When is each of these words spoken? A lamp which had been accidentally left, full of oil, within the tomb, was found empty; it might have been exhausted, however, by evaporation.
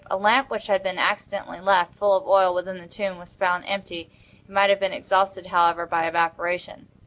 A 0.09 0.17
lamp 0.17 0.49
which 0.49 0.65
had 0.65 0.81
been 0.81 0.97
accidentally 0.97 1.59
left, 1.61 1.93
full 1.93 2.15
of 2.15 2.27
oil, 2.27 2.55
within 2.55 2.79
the 2.79 2.87
tomb, 2.87 3.19
was 3.19 3.35
found 3.35 3.65
empty; 3.67 4.09
it 4.43 4.49
might 4.49 4.71
have 4.71 4.79
been 4.79 4.93
exhausted, 4.93 5.45
however, 5.45 5.85
by 5.85 6.07
evaporation. 6.07 6.87